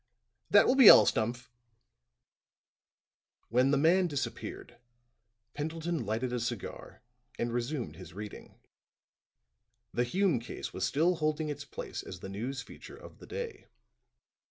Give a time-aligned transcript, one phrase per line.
[0.49, 1.47] That will be all, Stumph!"
[3.49, 4.79] When the man disappeared,
[5.53, 7.03] Pendleton lighted a cigar
[7.37, 8.55] and resumed his reading.
[9.93, 13.67] The Hume case was still holding its place as the news feature of the day.